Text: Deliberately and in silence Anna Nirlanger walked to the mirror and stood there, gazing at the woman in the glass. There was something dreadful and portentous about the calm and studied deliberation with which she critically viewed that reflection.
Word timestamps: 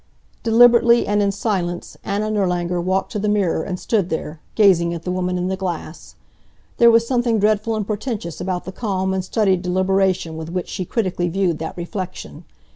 Deliberately 0.41 1.05
and 1.05 1.21
in 1.21 1.31
silence 1.31 1.95
Anna 2.03 2.31
Nirlanger 2.31 2.81
walked 2.81 3.11
to 3.11 3.19
the 3.19 3.29
mirror 3.29 3.61
and 3.61 3.79
stood 3.79 4.09
there, 4.09 4.39
gazing 4.55 4.95
at 4.95 5.03
the 5.03 5.11
woman 5.11 5.37
in 5.37 5.47
the 5.47 5.55
glass. 5.55 6.15
There 6.77 6.89
was 6.89 7.07
something 7.07 7.37
dreadful 7.37 7.75
and 7.75 7.85
portentous 7.85 8.41
about 8.41 8.65
the 8.65 8.71
calm 8.71 9.13
and 9.13 9.23
studied 9.23 9.61
deliberation 9.61 10.35
with 10.37 10.49
which 10.49 10.69
she 10.69 10.85
critically 10.85 11.29
viewed 11.29 11.59
that 11.59 11.77
reflection. 11.77 12.45